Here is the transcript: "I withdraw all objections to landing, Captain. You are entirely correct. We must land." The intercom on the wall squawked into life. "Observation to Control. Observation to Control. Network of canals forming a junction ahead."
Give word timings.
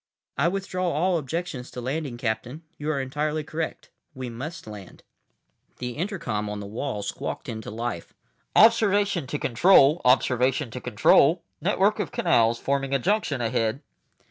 "I 0.35 0.47
withdraw 0.47 0.89
all 0.89 1.19
objections 1.19 1.69
to 1.69 1.79
landing, 1.79 2.17
Captain. 2.17 2.63
You 2.79 2.89
are 2.89 2.99
entirely 2.99 3.43
correct. 3.43 3.91
We 4.15 4.31
must 4.31 4.65
land." 4.65 5.03
The 5.77 5.91
intercom 5.91 6.49
on 6.49 6.59
the 6.59 6.65
wall 6.65 7.03
squawked 7.03 7.47
into 7.47 7.69
life. 7.69 8.15
"Observation 8.55 9.27
to 9.27 9.37
Control. 9.37 10.01
Observation 10.03 10.71
to 10.71 10.81
Control. 10.81 11.43
Network 11.61 11.99
of 11.99 12.11
canals 12.11 12.57
forming 12.57 12.95
a 12.95 12.97
junction 12.97 13.41
ahead." 13.41 13.83